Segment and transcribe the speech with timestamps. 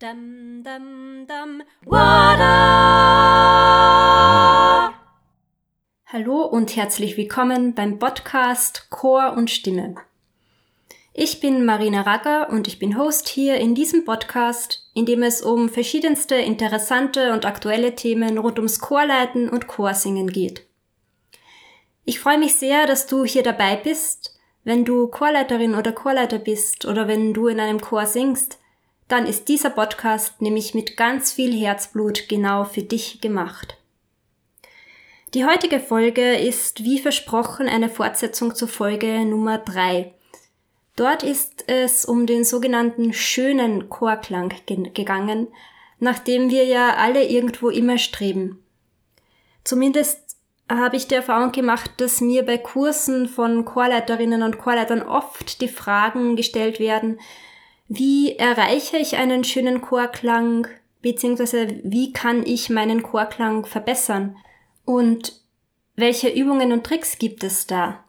[0.00, 2.54] Dum, dum, dum, wada!
[6.06, 9.96] Hallo und herzlich willkommen beim Podcast Chor und Stimme.
[11.12, 15.42] Ich bin Marina Ragger und ich bin Host hier in diesem Podcast, in dem es
[15.42, 20.66] um verschiedenste interessante und aktuelle Themen rund ums Chorleiten und Chorsingen geht.
[22.06, 24.34] Ich freue mich sehr, dass du hier dabei bist.
[24.64, 28.59] Wenn du Chorleiterin oder Chorleiter bist oder wenn du in einem Chor singst,
[29.10, 33.76] dann ist dieser Podcast nämlich mit ganz viel Herzblut genau für dich gemacht.
[35.34, 40.14] Die heutige Folge ist wie versprochen eine Fortsetzung zur Folge Nummer drei.
[40.94, 45.48] Dort ist es um den sogenannten schönen Chorklang gegangen,
[45.98, 48.62] nach dem wir ja alle irgendwo immer streben.
[49.64, 50.36] Zumindest
[50.68, 55.68] habe ich die Erfahrung gemacht, dass mir bei Kursen von Chorleiterinnen und Chorleitern oft die
[55.68, 57.18] Fragen gestellt werden,
[57.92, 60.68] wie erreiche ich einen schönen Chorklang,
[61.02, 64.36] beziehungsweise wie kann ich meinen Chorklang verbessern?
[64.84, 65.42] Und
[65.96, 68.04] welche Übungen und Tricks gibt es da?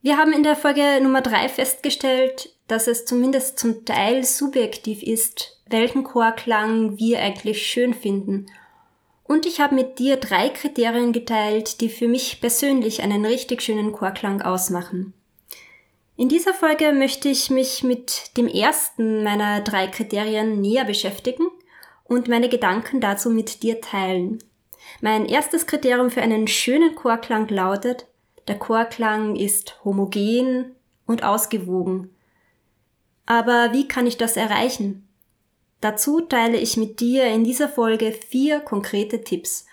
[0.00, 5.60] Wir haben in der Folge Nummer drei festgestellt, dass es zumindest zum Teil subjektiv ist,
[5.68, 8.46] welchen Chorklang wir eigentlich schön finden.
[9.24, 13.90] Und ich habe mit dir drei Kriterien geteilt, die für mich persönlich einen richtig schönen
[13.90, 15.14] Chorklang ausmachen.
[16.18, 21.46] In dieser Folge möchte ich mich mit dem ersten meiner drei Kriterien näher beschäftigen
[22.02, 24.42] und meine Gedanken dazu mit dir teilen.
[25.00, 28.08] Mein erstes Kriterium für einen schönen Chorklang lautet,
[28.48, 30.74] der Chorklang ist homogen
[31.06, 32.10] und ausgewogen.
[33.24, 35.06] Aber wie kann ich das erreichen?
[35.80, 39.66] Dazu teile ich mit dir in dieser Folge vier konkrete Tipps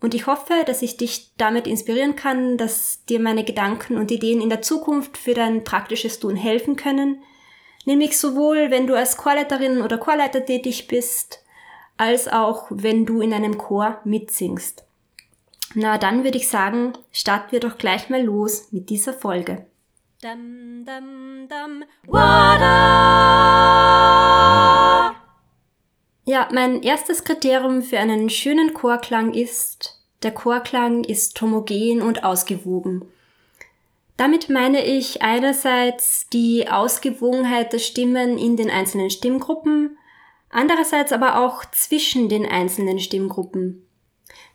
[0.00, 4.40] und ich hoffe, dass ich dich damit inspirieren kann, dass dir meine Gedanken und Ideen
[4.40, 7.22] in der Zukunft für dein praktisches Tun helfen können.
[7.84, 11.42] Nämlich sowohl, wenn du als Chorleiterin oder Chorleiter tätig bist,
[11.96, 14.84] als auch, wenn du in einem Chor mitsingst.
[15.74, 19.66] Na, dann würde ich sagen, starten wir doch gleich mal los mit dieser Folge.
[20.22, 21.84] Dum, dum, dum,
[26.28, 33.06] ja, mein erstes Kriterium für einen schönen Chorklang ist, der Chorklang ist homogen und ausgewogen.
[34.18, 39.96] Damit meine ich einerseits die Ausgewogenheit der Stimmen in den einzelnen Stimmgruppen,
[40.50, 43.86] andererseits aber auch zwischen den einzelnen Stimmgruppen.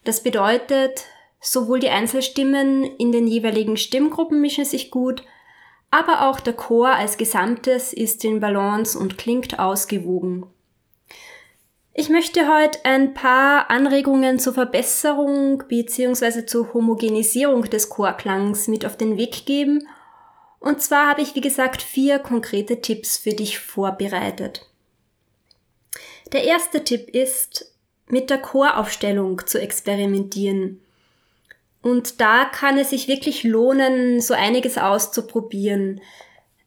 [0.04, 1.06] Das bedeutet,
[1.42, 5.24] sowohl die Einzelstimmen in den jeweiligen Stimmgruppen mischen sich gut,
[5.90, 10.53] aber auch der Chor als Gesamtes ist in Balance und klingt ausgewogen.
[11.96, 16.48] Ich möchte heute ein paar Anregungen zur Verbesserung bzw.
[16.48, 19.88] zur Homogenisierung des Chorklangs mit auf den Weg geben.
[20.60, 24.68] Und zwar habe ich, wie gesagt, vier konkrete Tipps für dich vorbereitet.
[26.32, 27.72] Der erste Tipp ist,
[28.08, 30.82] mit der Choraufstellung zu experimentieren.
[31.84, 36.02] Und da kann es sich wirklich lohnen, so einiges auszuprobieren.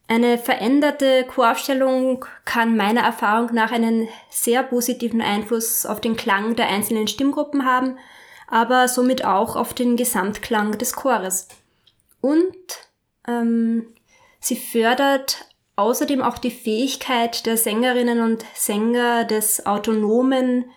[0.08, 6.68] Eine veränderte Choraufstellung kann meiner Erfahrung nach einen sehr positiven Einfluss auf den Klang der
[6.68, 7.98] einzelnen Stimmgruppen haben,
[8.46, 11.48] aber somit auch auf den Gesamtklang des Chores.
[12.20, 12.54] Und
[13.26, 13.86] ähm,
[14.38, 20.70] sie fördert außerdem auch die Fähigkeit der Sängerinnen und Sänger des autonomen,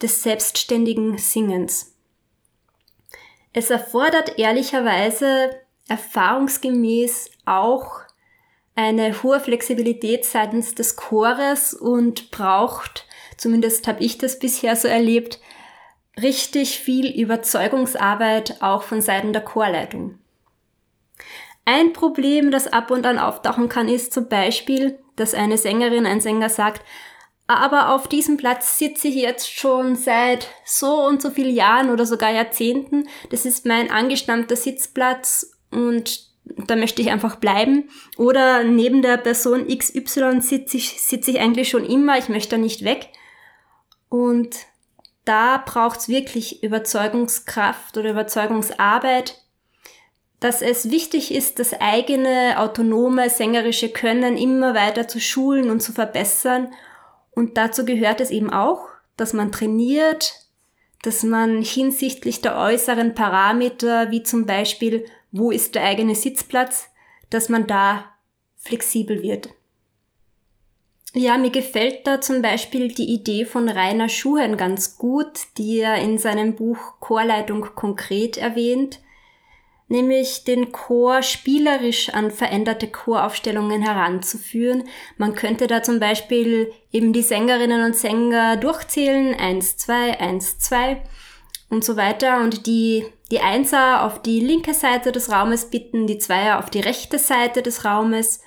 [0.00, 1.94] des selbstständigen Singens.
[3.52, 5.50] Es erfordert ehrlicherweise
[5.88, 8.00] erfahrungsgemäß auch
[8.74, 15.40] eine hohe Flexibilität seitens des Chores und braucht, zumindest habe ich das bisher so erlebt,
[16.20, 20.18] richtig viel Überzeugungsarbeit auch von Seiten der Chorleitung.
[21.64, 26.20] Ein Problem, das ab und an auftauchen kann, ist zum Beispiel, dass eine Sängerin, ein
[26.20, 26.82] Sänger sagt,
[27.46, 32.06] aber auf diesem Platz sitze ich jetzt schon seit so und so vielen Jahren oder
[32.06, 33.08] sogar Jahrzehnten.
[33.30, 37.88] Das ist mein angestammter Sitzplatz und da möchte ich einfach bleiben.
[38.16, 42.58] Oder neben der Person XY sitze ich, sitze ich eigentlich schon immer, ich möchte da
[42.58, 43.08] nicht weg.
[44.08, 44.56] Und
[45.24, 49.36] da braucht es wirklich Überzeugungskraft oder Überzeugungsarbeit,
[50.40, 55.92] dass es wichtig ist, das eigene autonome sängerische Können immer weiter zu schulen und zu
[55.92, 56.72] verbessern.
[57.32, 60.32] Und dazu gehört es eben auch, dass man trainiert,
[61.02, 66.88] dass man hinsichtlich der äußeren Parameter, wie zum Beispiel wo ist der eigene Sitzplatz,
[67.30, 68.04] dass man da
[68.56, 69.50] flexibel wird.
[71.12, 75.96] Ja, mir gefällt da zum Beispiel die Idee von Rainer Schuhen ganz gut, die er
[75.96, 79.00] in seinem Buch Chorleitung konkret erwähnt.
[79.90, 84.84] nämlich den Chor spielerisch an veränderte Choraufstellungen heranzuführen.
[85.18, 91.02] Man könnte da zum Beispiel eben die Sängerinnen und Sänger durchzählen, eins, zwei, eins, zwei
[91.68, 96.18] und so weiter und die, die Einser auf die linke Seite des Raumes bitten, die
[96.18, 98.40] Zweier auf die rechte Seite des Raumes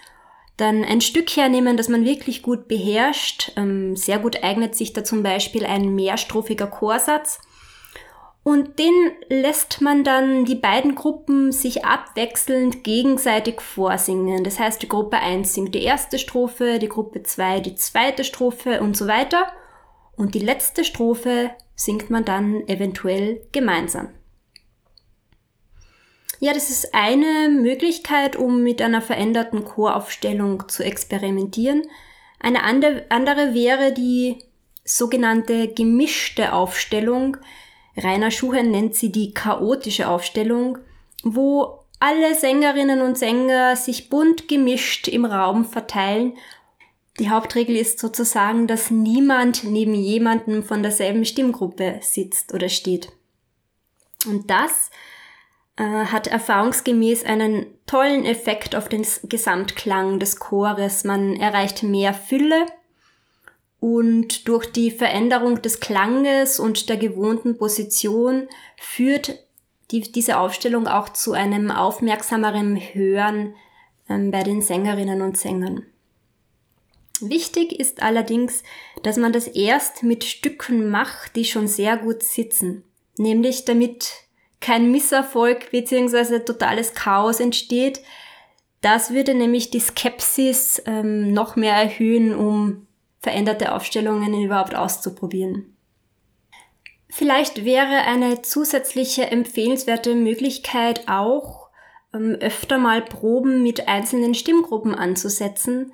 [0.58, 3.54] dann ein Stück hernehmen, das man wirklich gut beherrscht.
[3.56, 7.40] Ähm, sehr gut eignet sich da zum Beispiel ein mehrstrophiger Chorsatz.
[8.44, 8.94] Und den
[9.30, 14.44] lässt man dann die beiden Gruppen sich abwechselnd gegenseitig vorsingen.
[14.44, 18.82] Das heißt, die Gruppe 1 singt die erste Strophe, die Gruppe 2 die zweite Strophe
[18.82, 19.48] und so weiter.
[20.18, 24.10] Und die letzte Strophe singt man dann eventuell gemeinsam.
[26.44, 31.84] Ja, das ist eine Möglichkeit, um mit einer veränderten Choraufstellung zu experimentieren.
[32.38, 34.40] Eine andere wäre die
[34.84, 37.38] sogenannte gemischte Aufstellung,
[37.96, 40.80] Rainer Schuhen nennt sie die chaotische Aufstellung,
[41.24, 46.34] wo alle Sängerinnen und Sänger sich bunt gemischt im Raum verteilen.
[47.20, 53.14] Die Hauptregel ist sozusagen, dass niemand neben jemandem von derselben Stimmgruppe sitzt oder steht.
[54.26, 54.92] Und das
[55.78, 61.04] hat erfahrungsgemäß einen tollen Effekt auf den Gesamtklang des Chores.
[61.04, 62.68] Man erreicht mehr Fülle
[63.80, 68.48] und durch die Veränderung des Klanges und der gewohnten Position
[68.78, 69.44] führt
[69.92, 73.56] die, diese Aufstellung auch zu einem aufmerksameren Hören
[74.08, 75.86] ähm, bei den Sängerinnen und Sängern.
[77.20, 78.64] Wichtig ist allerdings,
[79.04, 82.84] dass man das erst mit Stücken macht, die schon sehr gut sitzen.
[83.18, 84.12] Nämlich damit
[84.64, 86.40] kein Misserfolg bzw.
[86.40, 88.02] totales Chaos entsteht.
[88.80, 92.88] Das würde nämlich die Skepsis ähm, noch mehr erhöhen, um
[93.20, 95.76] veränderte Aufstellungen überhaupt auszuprobieren.
[97.10, 101.68] Vielleicht wäre eine zusätzliche empfehlenswerte Möglichkeit auch,
[102.14, 105.92] ähm, öfter mal Proben mit einzelnen Stimmgruppen anzusetzen,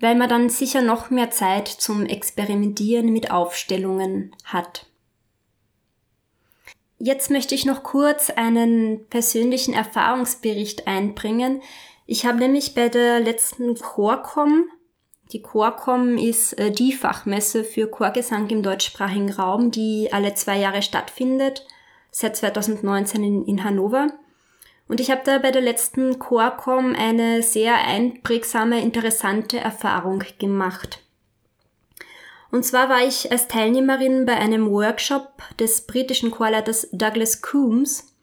[0.00, 4.86] weil man dann sicher noch mehr Zeit zum Experimentieren mit Aufstellungen hat.
[6.98, 11.62] Jetzt möchte ich noch kurz einen persönlichen Erfahrungsbericht einbringen.
[12.06, 14.64] Ich habe nämlich bei der letzten Chorcom
[15.32, 20.80] die Chorcom ist äh, die Fachmesse für Chorgesang im deutschsprachigen Raum, die alle zwei Jahre
[20.80, 21.66] stattfindet,
[22.10, 24.06] seit 2019 in, in Hannover.
[24.88, 31.00] Und ich habe da bei der letzten Chorcom eine sehr einprägsame, interessante Erfahrung gemacht.
[32.50, 38.14] Und zwar war ich als Teilnehmerin bei einem Workshop des britischen Chorleiters Douglas Coombs.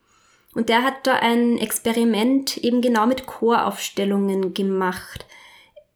[0.56, 5.25] Und der hat da ein Experiment eben genau mit Choraufstellungen gemacht.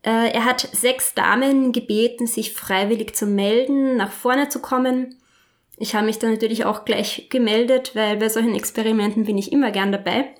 [0.03, 5.15] Äh, er hat sechs Damen gebeten, sich freiwillig zu melden, nach vorne zu kommen.
[5.77, 9.71] Ich habe mich dann natürlich auch gleich gemeldet, weil bei solchen Experimenten bin ich immer
[9.71, 10.35] gern dabei.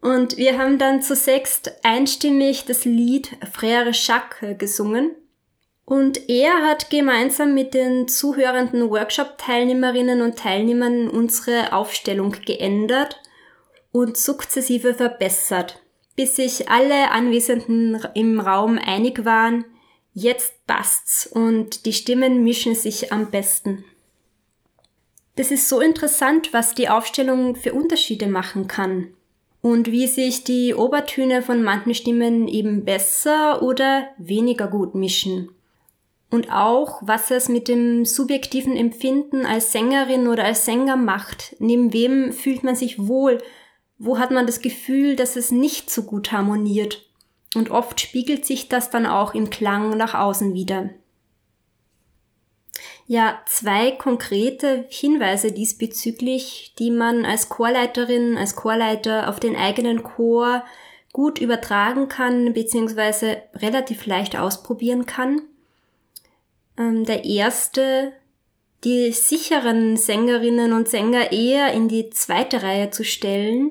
[0.00, 5.12] Und wir haben dann zu sechst einstimmig das Lied Frère Jacques gesungen.
[5.84, 13.20] Und er hat gemeinsam mit den zuhörenden Workshop-Teilnehmerinnen und Teilnehmern unsere Aufstellung geändert
[13.92, 15.80] und sukzessive verbessert
[16.16, 19.64] bis sich alle Anwesenden im Raum einig waren,
[20.12, 23.84] jetzt passt's und die Stimmen mischen sich am besten.
[25.36, 29.08] Das ist so interessant, was die Aufstellung für Unterschiede machen kann
[29.60, 35.50] und wie sich die Obertöne von manchen Stimmen eben besser oder weniger gut mischen.
[36.34, 41.54] Und auch, was es mit dem subjektiven Empfinden als Sängerin oder als Sänger macht.
[41.60, 43.38] Neben wem fühlt man sich wohl
[43.98, 47.06] wo hat man das Gefühl, dass es nicht so gut harmoniert.
[47.54, 50.90] Und oft spiegelt sich das dann auch im Klang nach außen wieder.
[53.06, 60.64] Ja, zwei konkrete Hinweise diesbezüglich, die man als Chorleiterin, als Chorleiter auf den eigenen Chor
[61.12, 65.42] gut übertragen kann, beziehungsweise relativ leicht ausprobieren kann.
[66.78, 68.12] Ähm, der erste,
[68.84, 73.70] die sicheren Sängerinnen und Sänger eher in die zweite Reihe zu stellen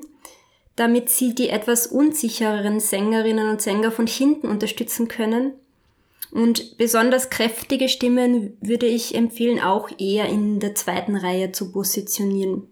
[0.76, 5.52] damit sie die etwas unsichereren Sängerinnen und Sänger von hinten unterstützen können.
[6.32, 12.66] Und besonders kräftige Stimmen würde ich empfehlen, auch eher in der zweiten Reihe zu positionieren.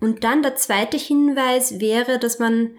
[0.00, 2.70] Und dann der zweite Hinweis wäre, dass man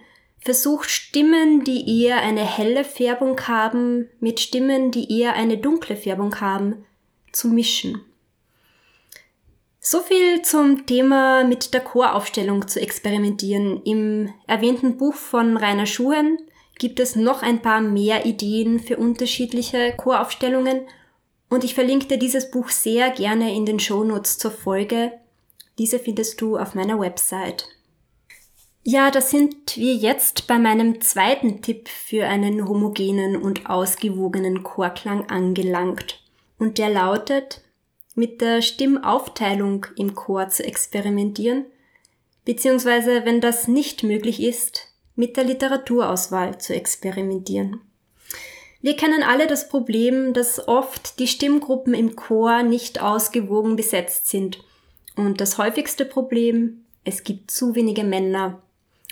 [0.41, 6.39] versucht, Stimmen, die eher eine helle Färbung haben, mit Stimmen, die eher eine dunkle Färbung
[6.39, 6.85] haben,
[7.31, 8.01] zu mischen.
[9.79, 13.81] So viel zum Thema mit der Choraufstellung zu experimentieren.
[13.83, 16.37] Im erwähnten Buch von Rainer Schuhen
[16.77, 20.81] gibt es noch ein paar mehr Ideen für unterschiedliche Choraufstellungen
[21.49, 25.11] und ich verlinke dir dieses Buch sehr gerne in den Shownotes zur Folge.
[25.77, 27.67] Diese findest du auf meiner Website.
[28.83, 35.29] Ja, da sind wir jetzt bei meinem zweiten Tipp für einen homogenen und ausgewogenen Chorklang
[35.29, 36.23] angelangt.
[36.57, 37.61] Und der lautet,
[38.15, 41.65] mit der Stimmaufteilung im Chor zu experimentieren,
[42.45, 47.81] beziehungsweise wenn das nicht möglich ist, mit der Literaturauswahl zu experimentieren.
[48.81, 54.63] Wir kennen alle das Problem, dass oft die Stimmgruppen im Chor nicht ausgewogen besetzt sind.
[55.17, 58.61] Und das häufigste Problem, es gibt zu wenige Männer.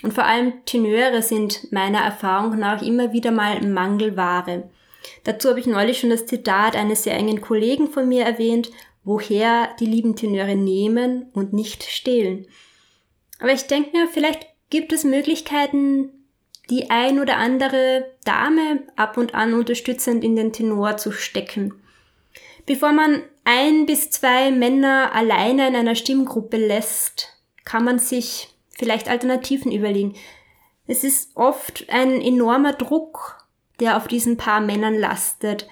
[0.02, 4.70] Und vor allem Tenöre sind meiner Erfahrung nach immer wieder mal Mangelware.
[5.24, 8.70] Dazu habe ich neulich schon das Zitat eines sehr engen Kollegen von mir erwähnt,
[9.04, 12.46] woher die lieben Tenöre nehmen und nicht stehlen.
[13.40, 16.10] Aber ich denke mir, vielleicht gibt es Möglichkeiten,
[16.70, 21.74] die ein oder andere Dame ab und an unterstützend in den Tenor zu stecken.
[22.66, 27.28] Bevor man ein bis zwei Männer alleine in einer Stimmgruppe lässt,
[27.64, 30.14] kann man sich vielleicht Alternativen überlegen.
[30.86, 33.44] Es ist oft ein enormer Druck,
[33.80, 35.68] der auf diesen paar Männern lastet.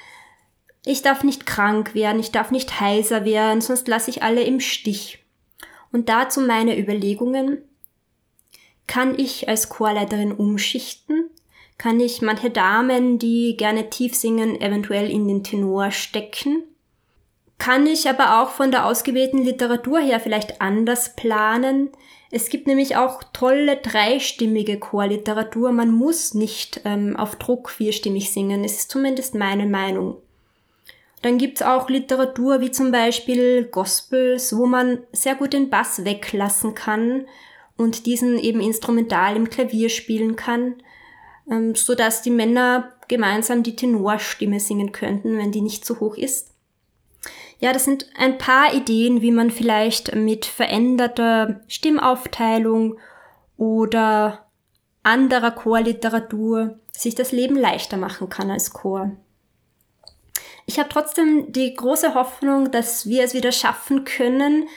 [0.85, 4.61] Ich darf nicht krank werden, ich darf nicht heiser werden, sonst lasse ich alle im
[4.61, 5.25] Stich.
[5.91, 7.63] Und dazu meine Überlegungen,
[8.87, 11.31] kann ich als Chorleiterin umschichten?
[11.79, 16.63] Kann ich manche Damen, die gerne tief singen, eventuell in den Tenor stecken?
[17.59, 21.91] Kann ich aber auch von der ausgewählten Literatur her vielleicht anders planen?
[22.31, 25.73] Es gibt nämlich auch tolle dreistimmige Chorliteratur.
[25.73, 28.65] Man muss nicht ähm, auf Druck vierstimmig singen.
[28.65, 30.17] Es ist zumindest meine Meinung.
[31.23, 36.75] Dann gibt's auch Literatur wie zum Beispiel Gospels, wo man sehr gut den Bass weglassen
[36.75, 37.27] kann
[37.77, 40.77] und diesen eben instrumental im Klavier spielen kann,
[41.51, 46.17] ähm, so dass die Männer gemeinsam die Tenorstimme singen könnten, wenn die nicht zu hoch
[46.17, 46.56] ist.
[47.59, 52.99] Ja, das sind ein paar Ideen, wie man vielleicht mit veränderter Stimmaufteilung
[53.57, 54.47] oder
[55.03, 59.13] anderer Chorliteratur sich das Leben leichter machen kann als Chor.
[60.67, 64.69] Ich habe trotzdem die große Hoffnung, dass wir es wieder schaffen können,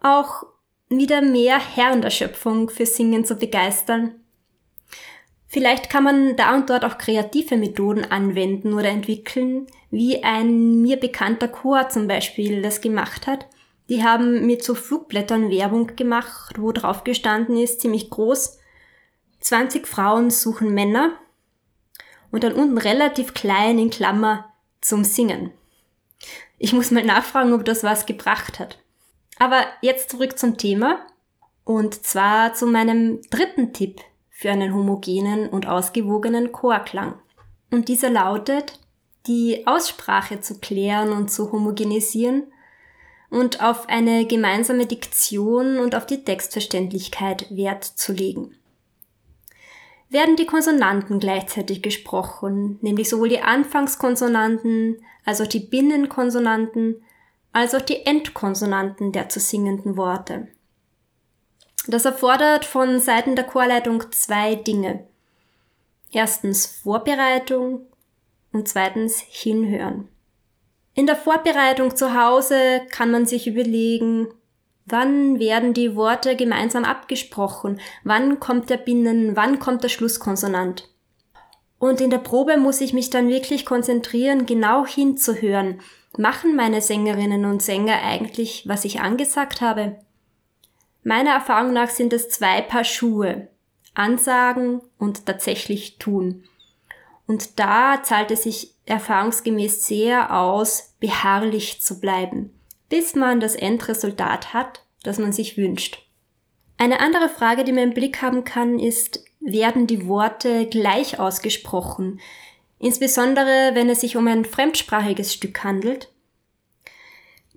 [0.00, 0.44] auch
[0.90, 4.23] wieder mehr Herren der Schöpfung für Singen zu begeistern.
[5.54, 10.96] Vielleicht kann man da und dort auch kreative Methoden anwenden oder entwickeln, wie ein mir
[10.96, 13.46] bekannter Chor zum Beispiel das gemacht hat.
[13.88, 18.58] Die haben mit so Flugblättern Werbung gemacht, wo drauf gestanden ist, ziemlich groß,
[19.42, 21.12] 20 Frauen suchen Männer
[22.32, 25.52] und dann unten relativ klein in Klammer zum Singen.
[26.58, 28.80] Ich muss mal nachfragen, ob das was gebracht hat.
[29.38, 31.06] Aber jetzt zurück zum Thema.
[31.62, 34.00] Und zwar zu meinem dritten Tipp
[34.44, 37.14] für einen homogenen und ausgewogenen Chorklang.
[37.70, 38.78] Und dieser lautet,
[39.26, 42.42] die Aussprache zu klären und zu homogenisieren
[43.30, 48.54] und auf eine gemeinsame Diktion und auf die Textverständlichkeit Wert zu legen.
[50.10, 57.02] Werden die Konsonanten gleichzeitig gesprochen, nämlich sowohl die Anfangskonsonanten als auch die Binnenkonsonanten,
[57.54, 60.48] als auch die Endkonsonanten der zu singenden Worte.
[61.86, 65.06] Das erfordert von Seiten der Chorleitung zwei Dinge.
[66.12, 67.86] Erstens Vorbereitung
[68.52, 70.08] und zweitens Hinhören.
[70.94, 74.28] In der Vorbereitung zu Hause kann man sich überlegen,
[74.86, 80.88] wann werden die Worte gemeinsam abgesprochen, wann kommt der Binnen, wann kommt der Schlusskonsonant.
[81.78, 85.80] Und in der Probe muss ich mich dann wirklich konzentrieren, genau hinzuhören,
[86.16, 89.96] Machen meine Sängerinnen und Sänger eigentlich, was ich angesagt habe?
[91.04, 93.48] Meiner Erfahrung nach sind es zwei Paar Schuhe.
[93.94, 96.44] Ansagen und tatsächlich tun.
[97.28, 102.52] Und da zahlt es sich erfahrungsgemäß sehr aus, beharrlich zu bleiben,
[102.88, 106.04] bis man das Endresultat hat, das man sich wünscht.
[106.76, 112.20] Eine andere Frage, die man im Blick haben kann, ist, werden die Worte gleich ausgesprochen?
[112.84, 116.10] insbesondere wenn es sich um ein fremdsprachiges Stück handelt.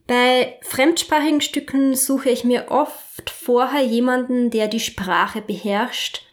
[0.08, 6.26] Bei fremdsprachigen Stücken suche ich mir oft vorher jemanden, der die Sprache beherrscht,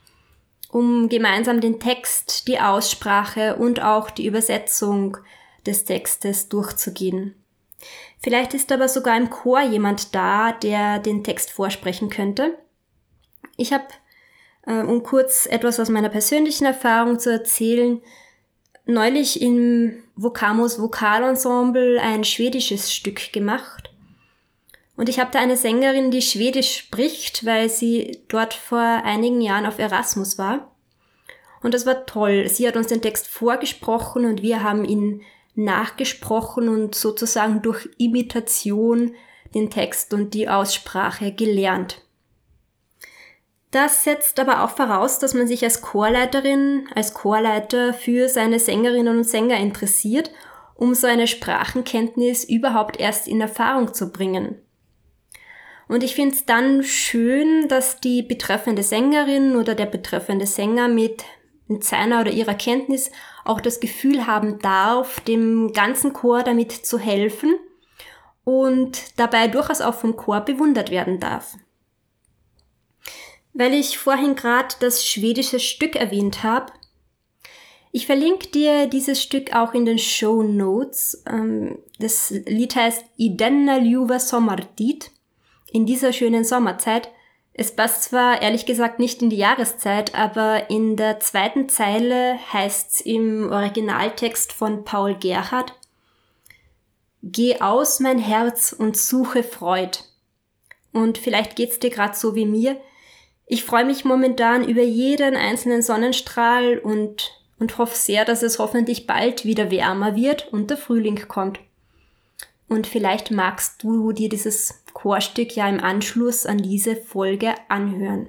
[0.71, 5.17] um gemeinsam den Text, die Aussprache und auch die Übersetzung
[5.67, 7.35] des Textes durchzugehen.
[8.23, 12.57] Vielleicht ist aber sogar im Chor jemand da, der den Text vorsprechen könnte.
[13.57, 13.89] Ich habe,
[14.67, 18.01] äh, um kurz etwas aus meiner persönlichen Erfahrung zu erzählen,
[18.87, 23.91] neulich im Vokamos Vokalensemble ein schwedisches Stück gemacht.
[24.97, 29.67] Und ich habe da eine Sängerin, die Schwedisch spricht, weil sie dort vor einigen Jahren
[29.67, 30.71] auf Erasmus war.
[31.63, 32.49] Und das war toll.
[32.49, 35.23] Sie hat uns den Text vorgesprochen und wir haben ihn
[35.55, 39.15] nachgesprochen und sozusagen durch Imitation
[39.55, 42.04] den Text und die Aussprache gelernt.
[43.75, 49.19] Das setzt aber auch voraus, dass man sich als Chorleiterin, als Chorleiter für seine Sängerinnen
[49.19, 50.31] und Sänger interessiert,
[50.77, 54.63] um so eine Sprachenkenntnis überhaupt erst in Erfahrung zu bringen.
[55.89, 61.25] Und ich finde es dann schön, dass die betreffende Sängerin oder der betreffende Sänger mit,
[61.67, 63.11] mit seiner oder ihrer Kenntnis
[63.45, 67.57] auch das Gefühl haben darf, dem ganzen Chor damit zu helfen
[68.45, 71.57] und dabei durchaus auch vom Chor bewundert werden darf.
[73.55, 76.73] Weil ich vorhin gerade das schwedische Stück erwähnt habe,
[77.97, 81.23] ich verlinke dir dieses Stück auch in den Show Notes.
[81.31, 85.13] Ähm, das Lied heißt I denna ljuva sommartid.
[85.71, 87.09] In dieser schönen Sommerzeit.
[87.53, 93.01] Es passt zwar ehrlich gesagt nicht in die Jahreszeit, aber in der zweiten Zeile heißt's
[93.01, 95.73] im Originaltext von Paul Gerhardt
[97.23, 99.99] Geh aus mein Herz und suche Freud.
[100.93, 102.77] Und vielleicht geht's dir gerade so wie mir.
[103.47, 109.07] Ich freue mich momentan über jeden einzelnen Sonnenstrahl und, und hoffe sehr, dass es hoffentlich
[109.07, 111.61] bald wieder wärmer wird und der Frühling kommt.
[112.69, 118.29] Und vielleicht magst du dir dieses Chorstück ja im Anschluss an diese Folge anhören.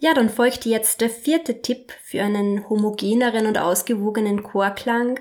[0.00, 5.18] Ja, dann folgt jetzt der vierte Tipp für einen homogeneren und ausgewogenen Chorklang,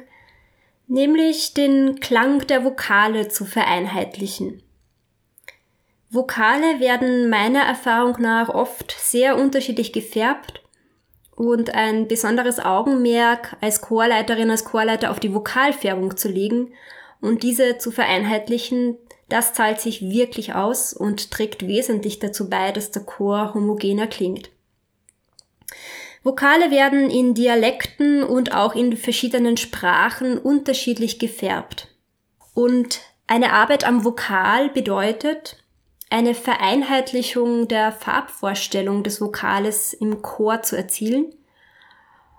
[0.87, 4.61] nämlich den Klang der Vokale zu vereinheitlichen.
[6.13, 10.61] Vokale werden meiner Erfahrung nach oft sehr unterschiedlich gefärbt
[11.35, 16.71] und ein besonderes Augenmerk als Chorleiterin, als Chorleiter auf die Vokalfärbung zu legen
[17.19, 22.91] und diese zu vereinheitlichen, das zahlt sich wirklich aus und trägt wesentlich dazu bei, dass
[22.91, 24.51] der Chor homogener klingt.
[26.21, 31.87] Vokale werden in Dialekten und auch in verschiedenen Sprachen unterschiedlich gefärbt.
[32.53, 35.62] Und eine Arbeit am Vokal bedeutet,
[36.13, 41.33] eine Vereinheitlichung der Farbvorstellung des Vokales im Chor zu erzielen.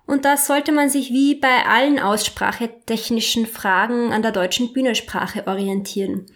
[0.06, 6.26] Und das sollte man sich wie bei allen aussprachetechnischen Fragen an der deutschen Bühnersprache orientieren.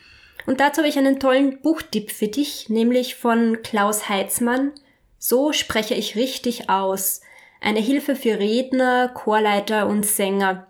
[0.47, 4.73] Und dazu habe ich einen tollen Buchtipp für dich, nämlich von Klaus Heitzmann.
[5.21, 7.21] So spreche ich richtig aus.
[7.61, 10.67] Eine Hilfe für Redner, Chorleiter und Sänger.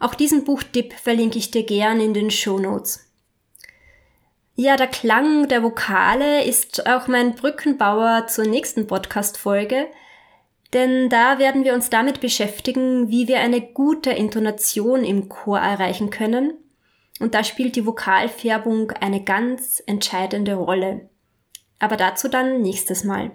[0.00, 3.09] Auch diesen Buchtipp verlinke ich dir gern in den Show Notes.
[4.62, 9.86] Ja, der Klang der Vokale ist auch mein Brückenbauer zur nächsten Podcast-Folge,
[10.74, 16.10] denn da werden wir uns damit beschäftigen, wie wir eine gute Intonation im Chor erreichen
[16.10, 16.52] können.
[17.20, 21.08] Und da spielt die Vokalfärbung eine ganz entscheidende Rolle.
[21.78, 23.30] Aber dazu dann nächstes Mal.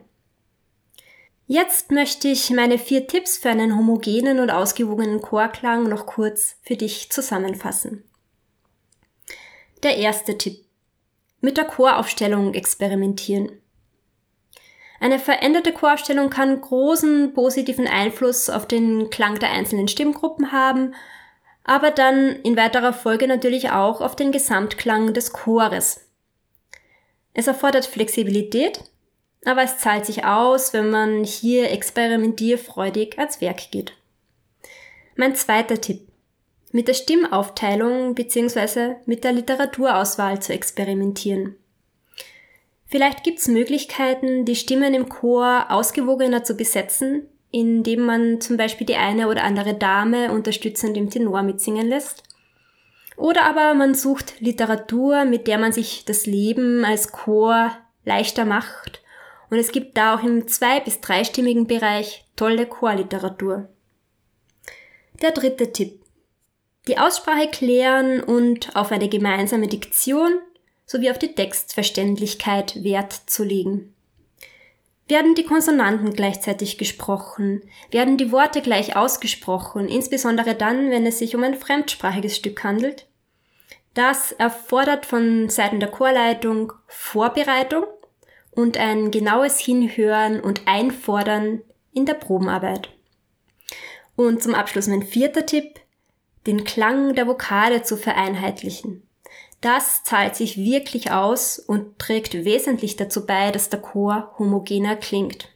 [1.47, 6.75] Jetzt möchte ich meine vier Tipps für einen homogenen und ausgewogenen Chorklang noch kurz für
[6.75, 8.03] dich zusammenfassen.
[9.81, 10.64] Der erste Tipp
[11.45, 13.51] mit der Choraufstellung experimentieren.
[14.99, 20.95] Eine veränderte Choraufstellung kann großen positiven Einfluss auf den Klang der einzelnen Stimmgruppen haben,
[21.63, 26.09] aber dann in weiterer Folge natürlich auch auf den Gesamtklang des Chores.
[27.35, 28.83] Es erfordert Flexibilität,
[29.45, 33.93] aber es zahlt sich aus, wenn man hier experimentierfreudig ans Werk geht.
[35.15, 36.04] Mein zweiter Tipp
[36.75, 38.95] mit der Stimmaufteilung bzw.
[39.05, 41.55] mit der Literaturauswahl zu experimentieren.
[42.85, 48.85] Vielleicht gibt es Möglichkeiten, die Stimmen im Chor ausgewogener zu besetzen, indem man zum Beispiel
[48.85, 52.23] die eine oder andere Dame unterstützend im Tenor mitsingen lässt.
[53.15, 57.71] Oder aber man sucht Literatur, mit der man sich das Leben als Chor
[58.03, 59.01] leichter macht.
[59.49, 63.69] Und es gibt da auch im zwei- bis dreistimmigen Bereich tolle Chorliteratur.
[65.21, 66.04] Der dritte Tipp
[66.87, 70.39] die Aussprache klären und auf eine gemeinsame Diktion
[70.85, 73.93] sowie auf die Textverständlichkeit Wert zu legen.
[75.07, 77.61] Werden die Konsonanten gleichzeitig gesprochen?
[77.91, 83.07] Werden die Worte gleich ausgesprochen, insbesondere dann, wenn es sich um ein fremdsprachiges Stück handelt?
[83.93, 87.85] Das erfordert von Seiten der Chorleitung Vorbereitung
[88.51, 91.61] und ein genaues Hinhören und Einfordern
[91.93, 92.89] in der Probenarbeit.
[94.15, 95.79] Und zum Abschluss mein vierter Tipp
[96.47, 99.07] den Klang der Vokale zu vereinheitlichen.
[99.61, 105.49] Das zahlt sich wirklich aus und trägt wesentlich dazu bei, dass der Chor homogener klingt.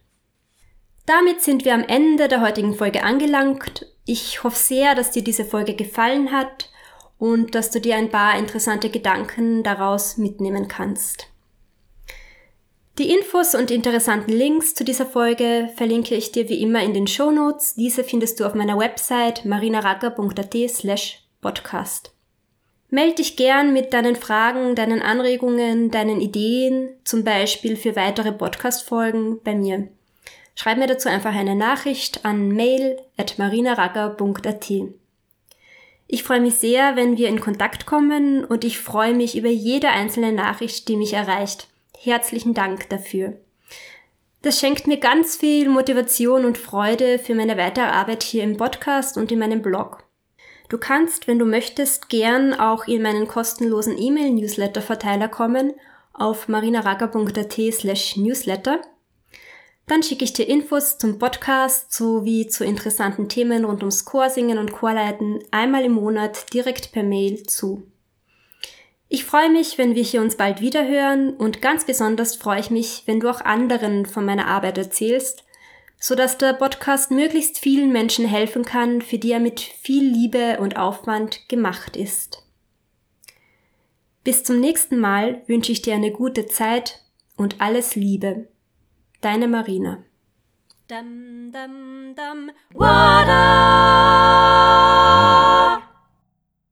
[1.05, 3.87] Damit sind wir am Ende der heutigen Folge angelangt.
[4.05, 6.69] Ich hoffe sehr, dass dir diese Folge gefallen hat
[7.17, 11.28] und dass du dir ein paar interessante Gedanken daraus mitnehmen kannst.
[12.99, 17.07] Die Infos und interessanten Links zu dieser Folge verlinke ich dir wie immer in den
[17.07, 17.75] Show Notes.
[17.75, 22.11] Diese findest du auf meiner Website marinaracker.at slash podcast.
[22.89, 29.39] Meld dich gern mit deinen Fragen, deinen Anregungen, deinen Ideen, zum Beispiel für weitere Podcast-Folgen
[29.45, 29.87] bei mir.
[30.53, 34.71] Schreib mir dazu einfach eine Nachricht an mail at marinaracker.at.
[36.07, 39.87] Ich freue mich sehr, wenn wir in Kontakt kommen und ich freue mich über jede
[39.87, 41.68] einzelne Nachricht, die mich erreicht.
[42.01, 43.33] Herzlichen Dank dafür.
[44.41, 49.17] Das schenkt mir ganz viel Motivation und Freude für meine weitere Arbeit hier im Podcast
[49.17, 50.05] und in meinem Blog.
[50.69, 55.73] Du kannst, wenn du möchtest, gern auch in meinen kostenlosen E-Mail-Newsletter-Verteiler kommen
[56.13, 58.79] auf marinaracker.at slash newsletter.
[59.85, 64.71] Dann schicke ich dir Infos zum Podcast sowie zu interessanten Themen rund ums Chorsingen und
[64.71, 67.83] Chorleiten einmal im Monat direkt per Mail zu.
[69.09, 72.69] Ich freue mich, wenn wir hier uns bald wieder hören und ganz besonders freue ich
[72.69, 75.43] mich, wenn du auch anderen von meiner Arbeit erzählst
[75.99, 80.59] so dass der Podcast möglichst vielen Menschen helfen kann, für die er mit viel Liebe
[80.59, 82.43] und Aufwand gemacht ist.
[84.23, 87.01] Bis zum nächsten Mal wünsche ich dir eine gute Zeit
[87.35, 88.47] und alles Liebe.
[89.21, 90.03] Deine Marina.
[90.87, 92.51] Dum, dum, dum.